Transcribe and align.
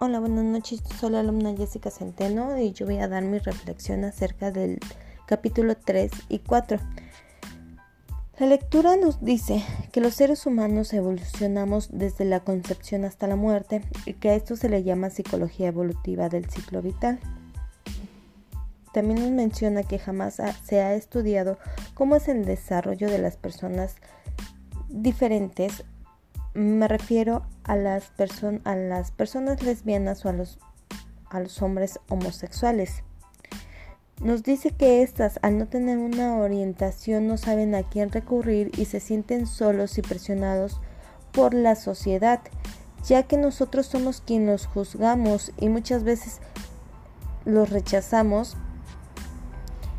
Hola, 0.00 0.20
buenas 0.20 0.44
noches. 0.44 0.80
Soy 1.00 1.10
la 1.10 1.18
alumna 1.18 1.56
Jessica 1.56 1.90
Centeno 1.90 2.56
y 2.56 2.72
yo 2.72 2.86
voy 2.86 2.98
a 2.98 3.08
dar 3.08 3.24
mi 3.24 3.38
reflexión 3.38 4.04
acerca 4.04 4.52
del 4.52 4.78
capítulo 5.26 5.76
3 5.76 6.12
y 6.28 6.38
4. 6.38 6.78
La 8.38 8.46
lectura 8.46 8.94
nos 8.94 9.24
dice 9.24 9.60
que 9.90 10.00
los 10.00 10.14
seres 10.14 10.46
humanos 10.46 10.92
evolucionamos 10.92 11.88
desde 11.90 12.24
la 12.26 12.38
concepción 12.38 13.04
hasta 13.04 13.26
la 13.26 13.34
muerte 13.34 13.82
y 14.06 14.12
que 14.12 14.30
a 14.30 14.34
esto 14.36 14.54
se 14.54 14.68
le 14.68 14.84
llama 14.84 15.10
psicología 15.10 15.66
evolutiva 15.66 16.28
del 16.28 16.48
ciclo 16.48 16.80
vital. 16.80 17.18
También 18.92 19.20
nos 19.20 19.32
menciona 19.32 19.82
que 19.82 19.98
jamás 19.98 20.40
se 20.62 20.80
ha 20.80 20.94
estudiado 20.94 21.58
cómo 21.94 22.14
es 22.14 22.28
el 22.28 22.44
desarrollo 22.44 23.10
de 23.10 23.18
las 23.18 23.36
personas 23.36 23.96
diferentes 24.88 25.82
me 26.54 26.88
refiero 26.88 27.46
a 27.64 27.76
las, 27.76 28.12
a 28.64 28.76
las 28.76 29.10
personas 29.10 29.62
lesbianas 29.62 30.24
o 30.24 30.28
a 30.28 30.32
los, 30.32 30.58
a 31.30 31.40
los 31.40 31.60
hombres 31.62 32.00
homosexuales. 32.08 33.02
Nos 34.22 34.42
dice 34.42 34.72
que 34.72 35.02
éstas, 35.02 35.38
al 35.42 35.58
no 35.58 35.68
tener 35.68 35.98
una 35.98 36.36
orientación, 36.38 37.28
no 37.28 37.36
saben 37.36 37.74
a 37.74 37.84
quién 37.84 38.10
recurrir 38.10 38.72
y 38.76 38.86
se 38.86 38.98
sienten 38.98 39.46
solos 39.46 39.96
y 39.98 40.02
presionados 40.02 40.80
por 41.30 41.54
la 41.54 41.76
sociedad, 41.76 42.40
ya 43.06 43.22
que 43.22 43.36
nosotros 43.36 43.86
somos 43.86 44.20
quienes 44.20 44.48
los 44.48 44.66
juzgamos 44.66 45.52
y 45.56 45.68
muchas 45.68 46.02
veces 46.02 46.40
los 47.44 47.70
rechazamos 47.70 48.56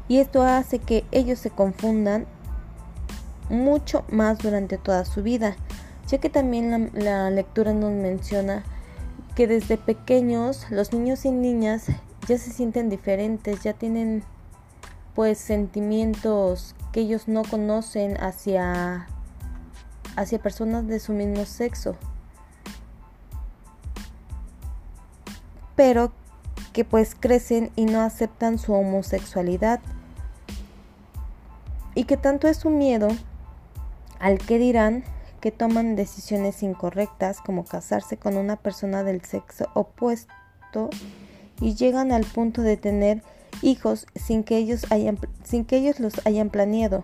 y 0.10 0.18
esto 0.18 0.42
hace 0.42 0.80
que 0.80 1.06
ellos 1.12 1.40
se 1.40 1.52
confundan 1.52 2.26
mucho 3.50 4.04
más 4.10 4.40
durante 4.40 4.78
toda 4.78 5.06
su 5.06 5.24
vida 5.24 5.56
ya 6.10 6.18
que 6.18 6.30
también 6.30 6.90
la, 6.94 7.30
lectura 7.30 7.74
nos 7.74 7.92
menciona 7.92 8.64
que 9.36 9.46
desde 9.48 9.78
pequeños 9.78 10.66
los 10.72 10.92
niños 10.92 11.24
y 11.26 11.32
niñas 11.32 11.86
ya 12.28 12.38
se 12.38 12.52
sienten 12.52 12.90
diferentes, 12.90 13.62
ya 13.62 13.74
tienen 13.74 14.24
pues 15.14 15.38
sentimientos 15.38 16.76
que 16.92 17.02
ellos 17.02 17.28
no 17.28 17.44
conocen 17.44 18.18
hacia 18.22 19.08
hacia 20.16 20.42
personas 20.42 20.88
de 20.88 21.00
su 21.00 21.14
mismo 21.14 21.46
sexo. 21.46 21.96
Pero 25.76 26.12
que 26.74 26.84
pues 26.84 27.16
crecen 27.18 27.72
y 27.76 27.86
no 27.86 28.02
aceptan 28.02 28.58
su 28.58 28.74
homosexualidad. 28.74 29.80
Y 31.96 32.04
que 32.04 32.18
tanto 32.18 32.48
es 32.48 32.58
su 32.58 32.70
miedo 32.70 33.08
al 34.20 34.40
que 34.40 34.58
dirán 34.58 35.04
que 35.40 35.52
toman 35.52 35.96
decisiones 35.96 36.64
incorrectas 36.64 37.42
como 37.42 37.66
casarse 37.66 38.18
con 38.18 38.38
una 38.38 38.56
persona 38.56 39.04
del 39.04 39.24
sexo 39.24 39.70
opuesto 39.74 40.90
y 41.62 41.76
llegan 41.76 42.12
al 42.12 42.26
punto 42.26 42.62
de 42.62 42.78
tener 42.78 43.24
hijos 43.62 44.06
sin 44.16 44.44
que 44.44 44.58
ellos, 44.58 44.86
hayan, 44.92 45.18
sin 45.44 45.66
que 45.66 45.78
ellos 45.78 46.00
los 46.00 46.26
hayan 46.26 46.50
planeado, 46.50 47.04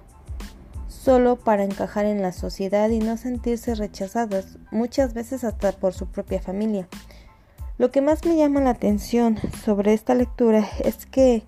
solo 0.87 1.37
para 1.37 1.63
encajar 1.63 2.05
en 2.05 2.21
la 2.21 2.31
sociedad 2.31 2.89
y 2.89 2.99
no 2.99 3.17
sentirse 3.17 3.75
rechazados, 3.75 4.57
muchas 4.71 5.13
veces 5.13 5.43
hasta 5.43 5.71
por 5.71 5.93
su 5.93 6.07
propia 6.07 6.41
familia. 6.41 6.87
Lo 7.77 7.91
que 7.91 8.01
más 8.01 8.23
me 8.25 8.37
llama 8.37 8.61
la 8.61 8.69
atención 8.69 9.37
sobre 9.65 9.93
esta 9.93 10.15
lectura 10.15 10.65
es 10.83 11.05
que 11.05 11.43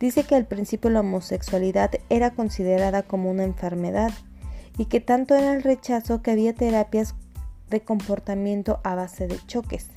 dice 0.00 0.24
que 0.24 0.34
al 0.34 0.44
principio 0.44 0.90
la 0.90 1.00
homosexualidad 1.00 1.92
era 2.08 2.32
considerada 2.32 3.04
como 3.04 3.30
una 3.30 3.44
enfermedad 3.44 4.10
y 4.78 4.86
que 4.86 5.00
tanto 5.00 5.34
era 5.34 5.52
el 5.52 5.62
rechazo 5.62 6.22
que 6.22 6.30
había 6.30 6.54
terapias 6.54 7.14
de 7.68 7.82
comportamiento 7.82 8.80
a 8.84 8.94
base 8.94 9.26
de 9.26 9.38
choques. 9.46 9.88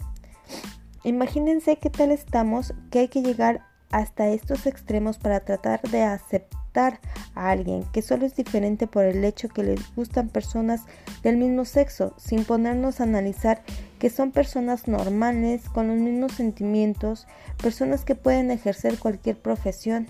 Imagínense 1.04 1.78
qué 1.78 1.90
tal 1.90 2.12
estamos 2.12 2.74
que 2.90 3.00
hay 3.00 3.08
que 3.08 3.22
llegar 3.22 3.66
hasta 3.92 4.28
estos 4.30 4.66
extremos 4.66 5.18
para 5.18 5.42
tratar 5.42 5.82
de 5.84 6.04
aceptar 6.04 7.00
a 7.36 7.50
alguien 7.50 7.84
que 7.92 8.02
solo 8.02 8.26
es 8.26 8.36
diferente 8.36 8.88
por 8.88 9.06
el 9.06 9.24
hecho 9.24 9.50
que 9.50 9.64
les 9.64 9.96
gustan 9.96 10.30
personas 10.30 10.82
del 11.24 11.38
mismo 11.38 11.66
sexo, 11.66 12.14
sin 12.18 12.46
ponernos 12.46 13.00
a 13.00 13.04
analizar 13.04 13.64
que 14.00 14.10
son 14.10 14.32
personas 14.32 14.88
normales, 14.88 15.68
con 15.70 15.88
los 15.88 15.98
mismos 15.98 16.34
sentimientos, 16.34 17.28
personas 17.62 18.06
que 18.06 18.16
pueden 18.16 18.52
ejercer 18.52 18.98
cualquier 18.98 19.38
profesión 19.38 20.08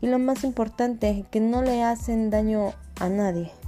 y 0.00 0.08
lo 0.08 0.18
más 0.18 0.44
importante, 0.44 1.24
que 1.30 1.40
no 1.40 1.62
le 1.62 1.82
hacen 1.82 2.30
daño 2.30 2.74
a 3.00 3.08
nadie. 3.08 3.65